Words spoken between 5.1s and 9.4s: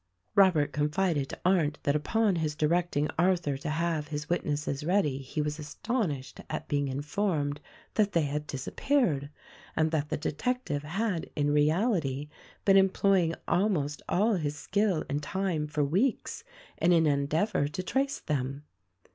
he was astonished at being in formed that they had disappeared,